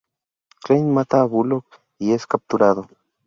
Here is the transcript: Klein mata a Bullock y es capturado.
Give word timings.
Klein 0.63 0.89
mata 0.91 1.21
a 1.21 1.25
Bullock 1.27 1.79
y 1.99 2.13
es 2.13 2.25
capturado. 2.25 2.89